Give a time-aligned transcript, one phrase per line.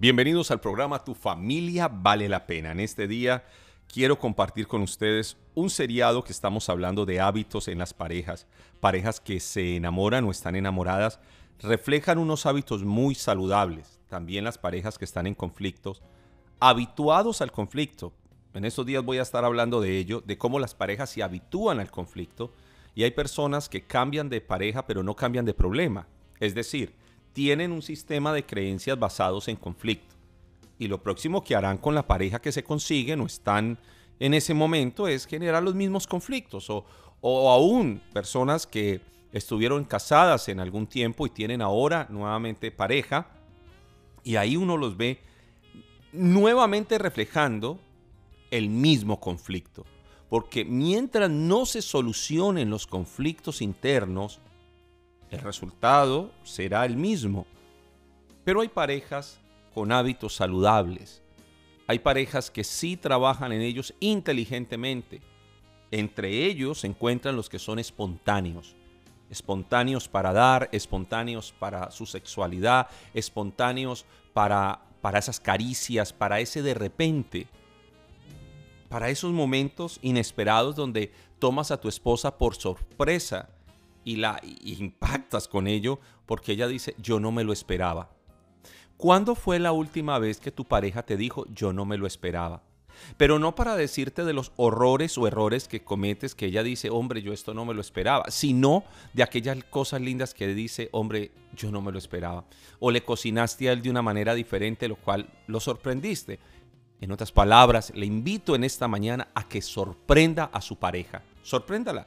[0.00, 2.72] Bienvenidos al programa Tu familia vale la pena.
[2.72, 3.44] En este día
[3.86, 8.46] quiero compartir con ustedes un seriado que estamos hablando de hábitos en las parejas.
[8.80, 11.20] Parejas que se enamoran o están enamoradas
[11.58, 14.00] reflejan unos hábitos muy saludables.
[14.08, 16.00] También las parejas que están en conflictos,
[16.60, 18.14] habituados al conflicto.
[18.54, 21.78] En estos días voy a estar hablando de ello, de cómo las parejas se habitúan
[21.78, 22.54] al conflicto.
[22.94, 26.08] Y hay personas que cambian de pareja pero no cambian de problema.
[26.38, 26.94] Es decir,
[27.32, 30.14] tienen un sistema de creencias basados en conflicto.
[30.78, 33.78] Y lo próximo que harán con la pareja que se consiguen o están
[34.18, 36.84] en ese momento es generar los mismos conflictos o,
[37.20, 39.00] o aún personas que
[39.32, 43.28] estuvieron casadas en algún tiempo y tienen ahora nuevamente pareja
[44.24, 45.20] y ahí uno los ve
[46.12, 47.78] nuevamente reflejando
[48.50, 49.84] el mismo conflicto.
[50.28, 54.40] Porque mientras no se solucionen los conflictos internos,
[55.30, 57.46] el resultado será el mismo.
[58.44, 59.38] Pero hay parejas
[59.74, 61.22] con hábitos saludables.
[61.86, 65.20] Hay parejas que sí trabajan en ellos inteligentemente.
[65.90, 68.74] Entre ellos se encuentran los que son espontáneos.
[69.28, 76.74] Espontáneos para dar, espontáneos para su sexualidad, espontáneos para, para esas caricias, para ese de
[76.74, 77.46] repente.
[78.88, 83.48] Para esos momentos inesperados donde tomas a tu esposa por sorpresa
[84.04, 88.10] y la impactas con ello porque ella dice, yo no me lo esperaba.
[88.96, 92.62] ¿Cuándo fue la última vez que tu pareja te dijo, yo no me lo esperaba?
[93.16, 97.22] Pero no para decirte de los horrores o errores que cometes, que ella dice, hombre,
[97.22, 101.70] yo esto no me lo esperaba, sino de aquellas cosas lindas que dice, hombre, yo
[101.70, 102.44] no me lo esperaba.
[102.78, 106.38] O le cocinaste a él de una manera diferente, lo cual lo sorprendiste.
[107.00, 111.22] En otras palabras, le invito en esta mañana a que sorprenda a su pareja.
[111.42, 112.06] Sorpréndala.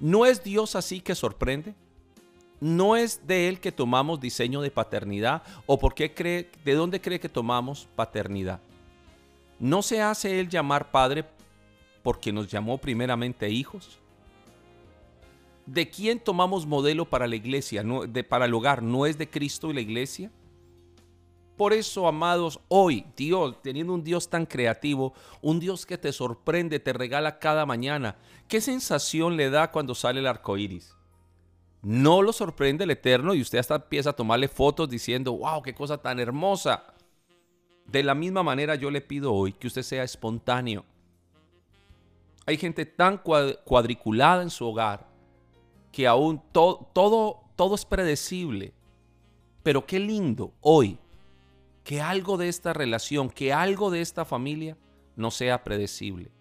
[0.00, 1.74] ¿No es Dios así que sorprende?
[2.60, 5.42] ¿No es de Él que tomamos diseño de paternidad?
[5.66, 8.60] ¿O por qué cree, de dónde cree que tomamos paternidad?
[9.58, 11.24] ¿No se hace Él llamar Padre
[12.02, 13.98] porque nos llamó primeramente hijos?
[15.66, 18.82] ¿De quién tomamos modelo para la iglesia, de, para el hogar?
[18.82, 20.30] ¿No es de Cristo y la iglesia?
[21.56, 26.80] Por eso, amados, hoy Dios, teniendo un Dios tan creativo, un Dios que te sorprende,
[26.80, 30.94] te regala cada mañana, ¿qué sensación le da cuando sale el arco iris?
[31.80, 35.74] No lo sorprende el Eterno y usted hasta empieza a tomarle fotos diciendo, wow, qué
[35.74, 36.92] cosa tan hermosa.
[37.86, 40.84] De la misma manera yo le pido hoy que usted sea espontáneo.
[42.44, 45.06] Hay gente tan cuadriculada en su hogar
[45.90, 48.74] que aún todo, todo, todo es predecible.
[49.62, 50.98] Pero qué lindo hoy
[51.86, 54.76] que algo de esta relación, que algo de esta familia
[55.14, 56.32] no sea predecible,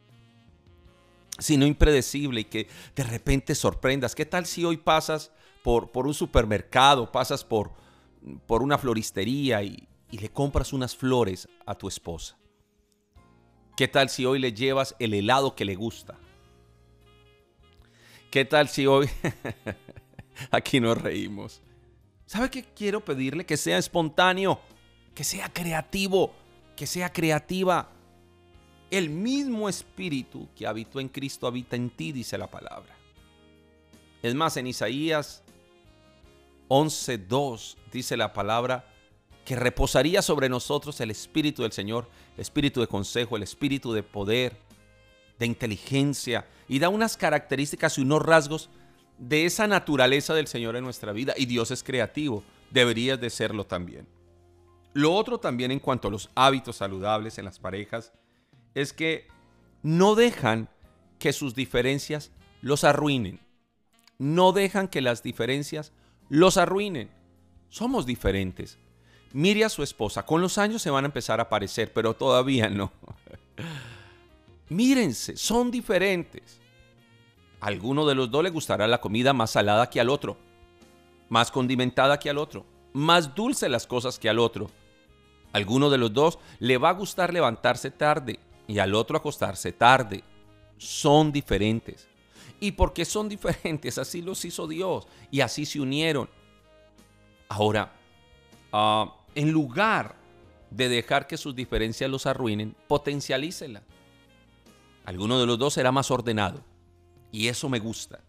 [1.38, 4.16] sino impredecible y que de repente sorprendas.
[4.16, 5.32] ¿Qué tal si hoy pasas
[5.64, 7.74] por, por un supermercado, pasas por,
[8.48, 12.36] por una floristería y, y le compras unas flores a tu esposa?
[13.78, 16.18] ¿Qué tal si hoy le llevas el helado que le gusta?
[18.32, 19.08] ¿Qué tal si hoy...
[20.50, 21.62] Aquí nos reímos.
[22.26, 23.46] ¿Sabe qué quiero pedirle?
[23.46, 24.60] Que sea espontáneo
[25.16, 26.34] que sea creativo,
[26.76, 27.90] que sea creativa.
[28.92, 32.94] El mismo espíritu que habitó en Cristo habita en ti, dice la palabra.
[34.22, 35.44] Es más, en Isaías
[36.70, 38.92] 11.2 dice la palabra
[39.46, 44.04] que reposaría sobre nosotros el espíritu del Señor, el espíritu de consejo, el espíritu de
[44.04, 44.58] poder,
[45.38, 48.70] de inteligencia, y da unas características y unos rasgos
[49.20, 51.34] de esa naturaleza del Señor en nuestra vida.
[51.38, 54.08] Y Dios es creativo, deberías de serlo también.
[54.96, 58.14] Lo otro también en cuanto a los hábitos saludables en las parejas
[58.74, 59.28] es que
[59.84, 60.70] no dejan
[61.20, 63.42] que sus diferencias los arruinen.
[64.20, 65.92] No dejan que las diferencias
[66.30, 67.12] los arruinen.
[67.68, 68.78] Somos diferentes.
[69.34, 72.70] Mire a su esposa, con los años se van a empezar a parecer, pero todavía
[72.70, 72.94] no.
[74.70, 76.62] Mírense, son diferentes.
[77.60, 80.38] Alguno de los dos le gustará la comida más salada que al otro,
[81.28, 84.72] más condimentada que al otro, más dulce las cosas que al otro
[85.56, 90.22] alguno de los dos le va a gustar levantarse tarde y al otro acostarse tarde.
[90.78, 92.10] Son diferentes.
[92.60, 93.98] ¿Y porque son diferentes?
[93.98, 96.30] Así los hizo Dios y así se unieron.
[97.48, 97.94] Ahora,
[98.74, 100.18] ah, en lugar
[100.72, 103.82] de dejar que sus diferencias los arruinen, potencialícela.
[105.06, 106.66] Alguno de los dos será más ordenado
[107.32, 108.20] y eso me gusta.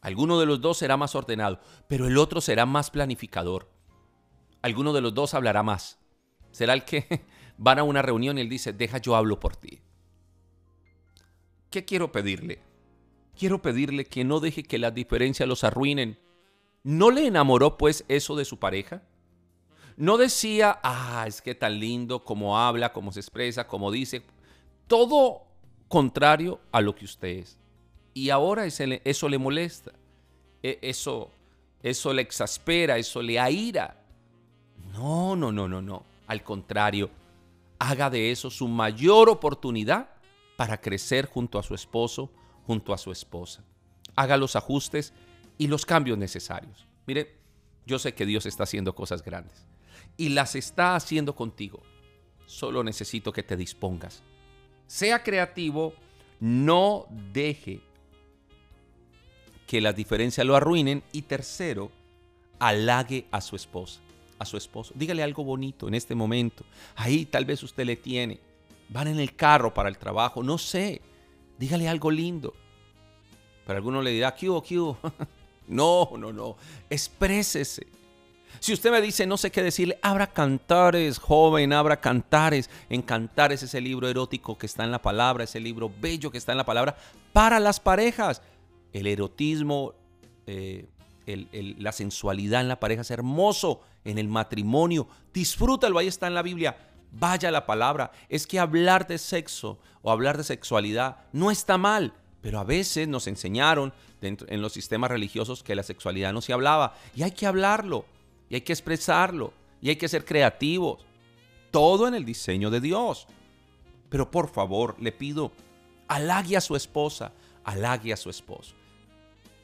[0.00, 3.68] Alguno de los dos será más ordenado, pero el otro será más planificador.
[4.62, 5.98] Alguno de los dos hablará más
[6.52, 7.22] Será el que
[7.58, 9.80] van a una reunión y él dice, deja yo hablo por ti.
[11.70, 12.60] ¿Qué quiero pedirle?
[13.36, 16.18] Quiero pedirle que no deje que las diferencias los arruinen.
[16.84, 19.02] ¿No le enamoró pues eso de su pareja?
[19.96, 24.22] No decía, ah, es que tan lindo cómo habla, cómo se expresa, cómo dice.
[24.86, 25.44] Todo
[25.88, 27.58] contrario a lo que usted es.
[28.14, 29.92] Y ahora eso le molesta.
[30.62, 31.30] E, eso,
[31.82, 34.02] eso le exaspera, eso le aira.
[34.92, 36.11] No, no, no, no, no.
[36.26, 37.10] Al contrario,
[37.78, 40.10] haga de eso su mayor oportunidad
[40.56, 42.30] para crecer junto a su esposo,
[42.66, 43.64] junto a su esposa.
[44.14, 45.12] Haga los ajustes
[45.58, 46.86] y los cambios necesarios.
[47.06, 47.38] Mire,
[47.86, 49.66] yo sé que Dios está haciendo cosas grandes
[50.16, 51.82] y las está haciendo contigo.
[52.46, 54.22] Solo necesito que te dispongas.
[54.86, 55.94] Sea creativo,
[56.40, 57.80] no deje
[59.66, 61.90] que las diferencias lo arruinen y tercero,
[62.58, 64.00] halague a su esposa,
[64.42, 64.92] a su esposo.
[64.96, 66.64] Dígale algo bonito en este momento.
[66.96, 68.40] Ahí tal vez usted le tiene.
[68.88, 71.00] Van en el carro para el trabajo, no sé.
[71.58, 72.52] Dígale algo lindo.
[73.66, 74.76] Pero alguno le dirá, ¿qué hubo, qué
[75.68, 76.56] no, no, no.
[76.90, 77.86] Exprésese.
[78.60, 82.68] Si usted me dice no sé qué decirle, abra cantares, joven, abra cantares.
[82.88, 86.52] En cantares ese libro erótico que está en la palabra, ese libro bello que está
[86.52, 86.96] en la palabra
[87.32, 88.42] para las parejas.
[88.92, 89.94] El erotismo,
[90.46, 90.86] eh,
[91.26, 95.08] la sensualidad en la pareja es hermoso en el matrimonio.
[95.32, 96.76] Disfrútalo, ahí está en la Biblia.
[97.12, 98.10] Vaya la palabra.
[98.28, 103.06] Es que hablar de sexo o hablar de sexualidad no está mal, pero a veces
[103.06, 106.94] nos enseñaron en los sistemas religiosos que la sexualidad no se hablaba.
[107.14, 108.04] Y hay que hablarlo,
[108.48, 111.04] y hay que expresarlo, y hay que ser creativos.
[111.70, 113.26] Todo en el diseño de Dios.
[114.08, 115.52] Pero por favor, le pido,
[116.08, 117.32] halague a su esposa,
[117.64, 118.74] halague a su esposo.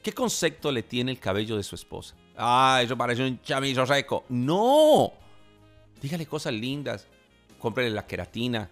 [0.01, 2.15] ¿Qué concepto le tiene el cabello de su esposa?
[2.37, 4.23] Ah, eso parece un chamillo seco.
[4.29, 5.11] No.
[6.01, 7.07] Dígale cosas lindas.
[7.59, 8.69] Cómprele la queratina.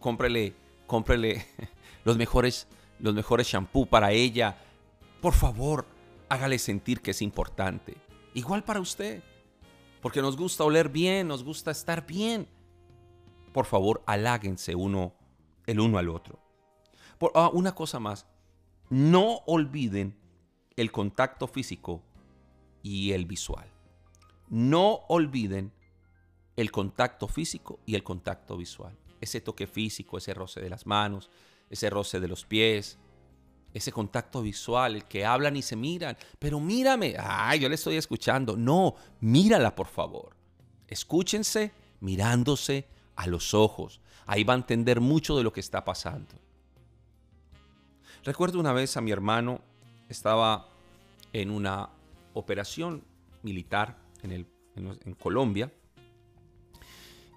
[0.00, 0.54] Cómprele,
[0.86, 1.46] cómprele
[2.04, 2.66] los mejores,
[2.98, 4.58] los mejores shampoo para ella.
[5.20, 5.86] Por favor,
[6.28, 7.96] hágale sentir que es importante.
[8.34, 9.22] Igual para usted.
[10.02, 12.48] Porque nos gusta oler bien, nos gusta estar bien.
[13.52, 15.14] Por favor, haláguense uno
[15.66, 16.40] el uno al otro.
[17.18, 18.26] Por, ah, una cosa más.
[18.90, 20.16] No olviden
[20.80, 22.02] el contacto físico
[22.82, 23.68] y el visual.
[24.48, 25.72] No olviden
[26.56, 28.96] el contacto físico y el contacto visual.
[29.20, 31.30] Ese toque físico, ese roce de las manos,
[31.70, 32.98] ese roce de los pies,
[33.74, 36.16] ese contacto visual, el que hablan y se miran.
[36.38, 38.56] Pero mírame, ay, yo le estoy escuchando.
[38.56, 40.36] No, mírala por favor.
[40.86, 44.00] Escúchense mirándose a los ojos.
[44.26, 46.34] Ahí va a entender mucho de lo que está pasando.
[48.24, 49.60] Recuerdo una vez a mi hermano,
[50.08, 50.68] estaba
[51.32, 51.90] en una
[52.34, 53.04] operación
[53.42, 54.46] militar en,
[54.76, 55.72] en, Colombia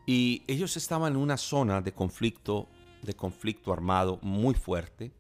[0.05, 2.67] y ellos estaban en una zona de conflicto,
[3.01, 5.11] de conflicto armado muy fuerte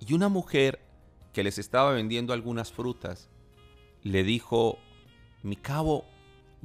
[0.00, 0.80] y una mujer
[1.32, 3.28] que les estaba vendiendo algunas frutas
[4.02, 4.78] le dijo,
[5.42, 6.04] mi cabo,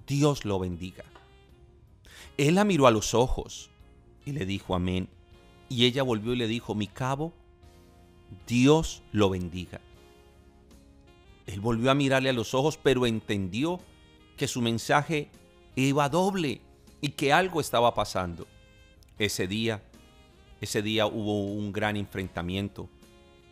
[0.07, 1.03] Dios lo bendiga.
[2.37, 3.69] Él la miró a los ojos
[4.25, 5.09] y le dijo amén.
[5.69, 7.33] Y ella volvió y le dijo, mi cabo,
[8.47, 9.81] Dios lo bendiga.
[11.51, 13.79] Él volvió a mirarle a los ojos, pero entendió
[14.37, 15.29] que su mensaje
[15.75, 16.61] iba doble
[17.01, 18.47] y que algo estaba pasando.
[19.19, 19.83] Ese día,
[20.61, 22.89] ese día hubo un gran enfrentamiento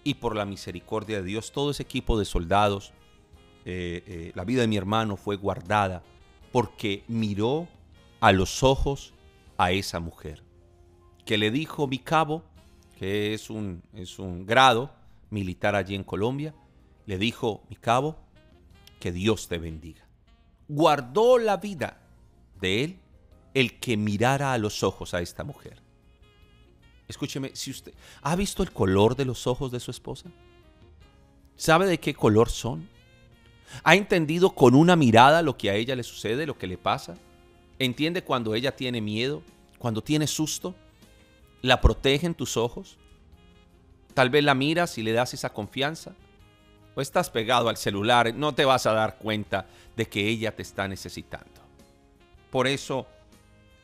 [0.03, 2.93] y por la misericordia de Dios, todo ese equipo de soldados,
[3.65, 6.01] eh, eh, la vida de mi hermano fue guardada
[6.53, 7.67] porque miró
[8.21, 9.13] a los ojos
[9.57, 10.41] a esa mujer,
[11.25, 12.43] que le dijo mi cabo,
[12.97, 14.89] que es un, es un grado
[15.29, 16.55] militar allí en Colombia,
[17.09, 18.17] le dijo, mi cabo,
[18.99, 20.07] que Dios te bendiga.
[20.67, 21.97] Guardó la vida
[22.61, 22.99] de él
[23.55, 25.81] el que mirara a los ojos a esta mujer.
[27.07, 30.29] Escúcheme, si usted ha visto el color de los ojos de su esposa,
[31.55, 32.87] ¿sabe de qué color son?
[33.83, 37.15] ¿Ha entendido con una mirada lo que a ella le sucede, lo que le pasa?
[37.79, 39.41] ¿Entiende cuando ella tiene miedo,
[39.79, 40.75] cuando tiene susto?
[41.63, 42.99] ¿La protegen tus ojos?
[44.13, 46.13] Tal vez la miras y le das esa confianza.
[46.99, 49.65] O estás pegado al celular, no te vas a dar cuenta
[49.95, 51.61] de que ella te está necesitando.
[52.51, 53.07] Por eso,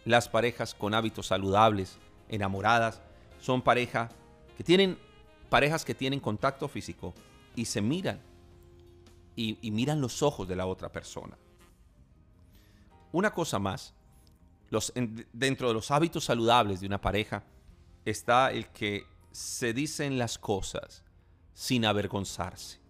[0.04, 3.02] las parejas con hábitos saludables, enamoradas,
[3.40, 4.10] son pareja
[4.58, 5.00] que tienen
[5.50, 7.14] parejas que tienen contacto físico
[7.56, 8.20] y se miran
[9.38, 11.38] y, miran los ojos de la otra persona.
[13.14, 13.94] Una cosa más,
[15.32, 17.44] dentro de los hábitos saludables de una pareja
[18.04, 21.02] está el que se dicen las cosas
[21.54, 22.84] sin avergonzarse.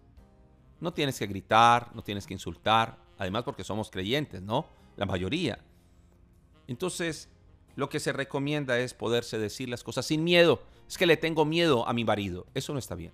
[0.86, 4.66] No tienes que gritar, no tienes que insultar, además porque somos creyentes, ¿no?
[4.96, 5.58] La mayoría.
[6.68, 7.28] Entonces,
[7.74, 10.62] lo que se recomienda es poderse decir las cosas sin miedo.
[10.86, 12.46] Es que le tengo miedo a mi marido.
[12.54, 13.10] Eso no está bien.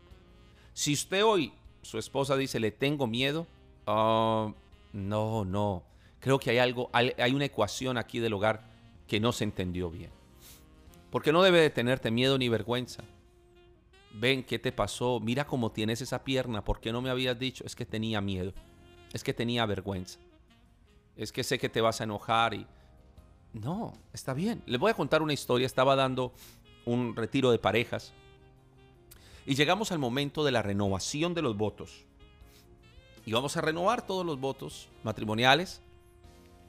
[0.75, 3.47] Si usted hoy, su esposa dice, le tengo miedo,
[3.87, 4.52] ah,
[4.93, 5.83] no, no.
[6.21, 8.69] Creo que hay algo, hay una ecuación aquí del hogar
[9.09, 10.11] que no se entendió bien.
[11.11, 13.02] Porque no debe de tenerte miedo ni vergüenza.
[14.14, 15.21] Ven, ¿qué te pasó?
[15.21, 16.64] Mira cómo tienes esa pierna.
[16.64, 17.64] ¿Por qué no me habías dicho?
[17.64, 18.52] Es que tenía miedo.
[19.12, 20.19] Es que tenía vergüenza.
[21.16, 22.66] Es que sé que te vas a enojar y...
[23.52, 24.62] No, está bien.
[24.66, 25.66] Les voy a contar una historia.
[25.66, 26.33] Estaba dando
[26.85, 28.12] un retiro de parejas
[29.45, 32.04] y llegamos al momento de la renovación de los votos.
[33.25, 35.81] Y vamos a renovar todos los votos matrimoniales.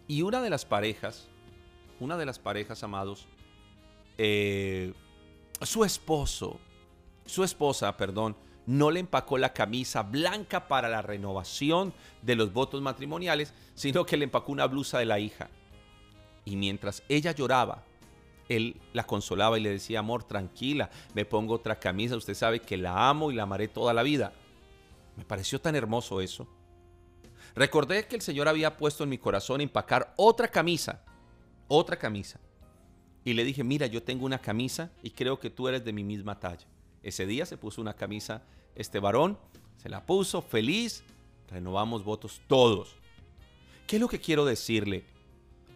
[0.08, 1.28] Y una de las parejas,
[2.00, 3.28] una de las parejas, amados,
[4.18, 4.94] eh,
[5.62, 6.60] su esposo,
[7.26, 12.82] su esposa, perdón, no le empacó la camisa blanca para la renovación de los votos
[12.82, 15.50] matrimoniales, sino que le empacó una blusa de la hija.
[16.46, 17.84] Y mientras ella lloraba,
[18.50, 22.78] él la consolaba y le decía, amor, tranquila, me pongo otra camisa, usted sabe que
[22.78, 24.34] la amo y la amaré toda la vida.
[25.16, 26.48] Me pareció tan hermoso eso.
[27.56, 31.04] Recordé que el Señor había puesto en mi corazón empacar otra camisa,
[31.68, 32.40] otra camisa.
[33.24, 36.04] Y le dije, mira, yo tengo una camisa y creo que tú eres de mi
[36.04, 36.68] misma talla.
[37.04, 38.42] Ese día se puso una camisa
[38.76, 39.38] este varón,
[39.78, 41.04] se la puso feliz,
[41.50, 42.96] renovamos votos todos.
[43.86, 45.04] ¿Qué es lo que quiero decirle?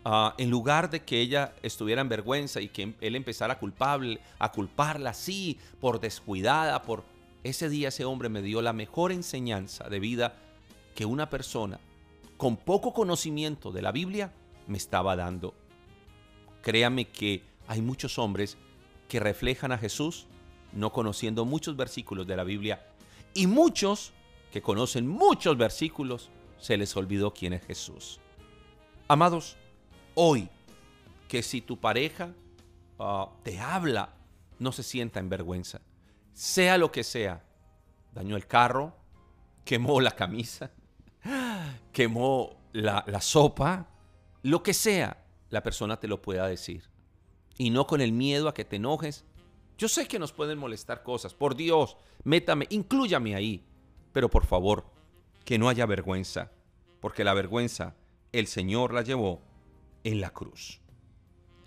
[0.05, 4.51] Ah, en lugar de que ella estuviera en vergüenza y que él empezara culpable, a
[4.51, 7.03] culparla así, por descuidada, por...
[7.43, 10.35] Ese día ese hombre me dio la mejor enseñanza de vida
[10.95, 11.79] que una persona
[12.37, 14.33] con poco conocimiento de la Biblia
[14.65, 15.53] me estaba dando.
[16.61, 18.57] Créame que hay muchos hombres
[19.07, 20.27] que reflejan a Jesús
[20.73, 22.85] no conociendo muchos versículos de la Biblia
[23.33, 24.13] y muchos
[24.51, 28.19] que conocen muchos versículos se les olvidó quién es Jesús.
[29.07, 29.57] Amados,
[30.15, 30.49] hoy
[31.27, 32.33] que si tu pareja
[32.99, 34.13] ah, te habla,
[34.59, 35.81] no se sienta en vergüenza,
[36.33, 37.43] sea lo que sea,
[38.13, 38.95] dañó el carro,
[39.65, 40.71] quemó la camisa,
[41.91, 43.87] quemó la, la sopa,
[44.43, 46.89] lo que sea, la persona te lo pueda decir.
[47.57, 49.25] Y no con el miedo a que te enojes
[49.77, 51.33] yo sé que nos pueden molestar cosas.
[51.33, 53.63] Por Dios, métame, inclúyame ahí.
[54.11, 54.85] Pero por favor,
[55.45, 56.51] que no haya vergüenza.
[56.99, 57.95] Porque la vergüenza
[58.31, 59.41] el Señor la llevó
[60.03, 60.81] en la cruz.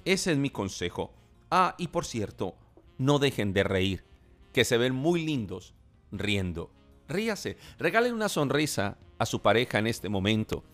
[0.04, 1.14] Ese es mi consejo.
[1.50, 2.56] Ah, y por cierto,
[2.98, 4.04] no dejen de reír,
[4.52, 5.74] que se ven muy lindos
[6.12, 6.70] riendo.
[7.08, 10.64] Ríase, regalen una sonrisa a su pareja en este momento.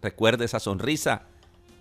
[0.00, 1.28] Recuerde esa sonrisa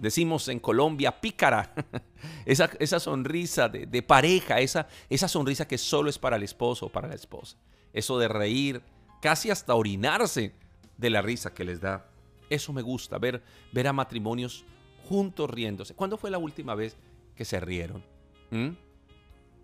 [0.02, 1.74] decimos en Colombia, pícara.
[2.46, 6.90] esa, esa sonrisa de, pareja, esa, esa sonrisa que solo es para el esposo o
[6.90, 7.58] para la esposa.
[7.94, 8.82] Eso de reír,
[9.22, 10.54] casi hasta orinarse
[10.98, 12.10] de la risa que les da.
[12.50, 14.66] Eso me gusta, ver, ver a matrimonios
[15.08, 15.94] juntos riéndose.
[15.94, 16.98] ¿Cuándo fue la última vez
[17.36, 18.04] que se rieron?
[18.50, 18.70] ¿Mm?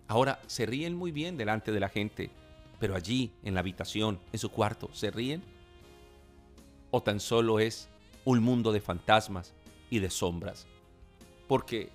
[0.06, 2.30] Ahora, se ríen muy bien delante de la gente,
[2.78, 5.42] pero allí, en la habitación, en su cuarto, ¿se ríen?
[6.90, 7.88] ¿O tan solo es
[8.24, 9.54] un mundo de fantasmas
[9.90, 10.66] y de sombras.
[11.46, 11.90] Porque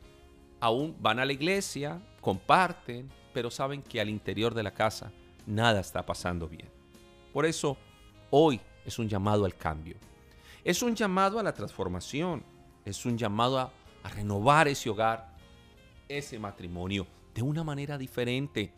[0.59, 5.12] aún van a la iglesia, comparten, pero saben que al interior de la casa
[5.45, 6.69] nada está pasando bien.
[7.33, 7.77] Por eso,
[8.29, 9.97] hoy es un llamado al cambio.
[10.63, 12.43] Es un llamado a la transformación.
[12.85, 13.71] Es un llamado a,
[14.15, 15.33] renovar ese hogar,
[16.09, 18.73] ese matrimonio, de una manera diferente.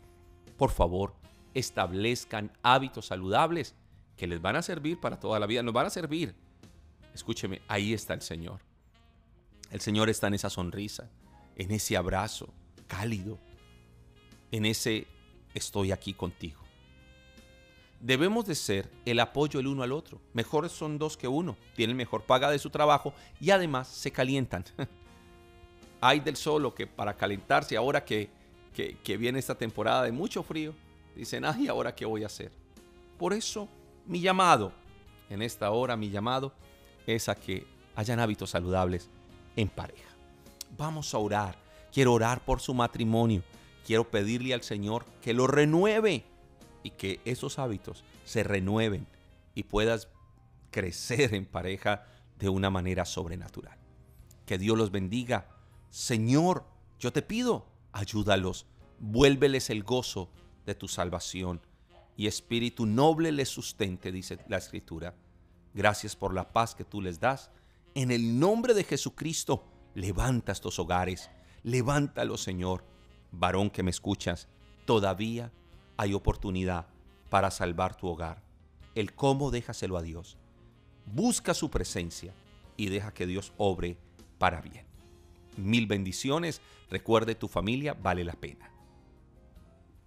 [0.56, 1.14] Por favor,
[1.52, 3.74] establezcan hábitos saludables
[4.16, 5.62] que les van a servir para toda la vida.
[5.62, 6.34] Nos van a servir.
[7.12, 8.60] Escúcheme, ahí está el Señor.
[9.70, 11.10] El Señor está en esa sonrisa,
[11.56, 12.48] en ese abrazo
[12.86, 13.38] cálido,
[14.52, 15.06] en ese
[15.54, 16.60] estoy aquí contigo.
[18.00, 20.20] Debemos de ser el apoyo el uno al otro.
[20.34, 21.56] Mejores son dos que uno.
[21.74, 24.64] Tienen mejor paga de su trabajo y además se calientan.
[26.00, 28.28] Hay del solo que para calentarse ahora que,
[28.74, 30.74] que, que viene esta temporada de mucho frío,
[31.16, 32.52] dicen, ay, ahora qué voy a hacer.
[33.18, 33.66] Por eso
[34.04, 34.72] mi llamado,
[35.30, 36.52] en esta hora mi llamado,
[37.06, 39.08] es a que hayan hábitos saludables
[39.56, 40.08] en pareja.
[40.76, 41.56] Vamos a orar.
[41.92, 43.42] Quiero orar por su matrimonio.
[43.86, 46.24] Quiero pedirle al Señor que lo renueve
[46.82, 49.06] y que esos hábitos se renueven
[49.54, 50.08] y puedas
[50.70, 52.04] crecer en pareja
[52.38, 53.78] de una manera sobrenatural.
[54.44, 55.48] Que Dios los bendiga.
[55.88, 56.64] Señor,
[56.98, 58.66] yo te pido, ayúdalos,
[58.98, 60.28] vuélveles el gozo
[60.66, 61.60] de tu salvación
[62.16, 65.14] y espíritu noble les sustente, dice la escritura.
[65.74, 67.50] Gracias por la paz que tú les das
[67.96, 71.30] en el nombre de Jesucristo, levanta estos hogares,
[71.62, 72.84] levántalo, Señor.
[73.32, 74.48] Varón que me escuchas,
[74.84, 75.50] todavía
[75.96, 76.88] hay oportunidad
[77.30, 78.42] para salvar tu hogar.
[78.94, 80.36] El cómo déjaselo a Dios.
[81.06, 82.34] Busca su presencia
[82.76, 83.96] y deja que Dios obre
[84.36, 84.84] para bien.
[85.56, 86.60] Mil bendiciones.
[86.90, 88.70] Recuerde, tu familia vale la pena.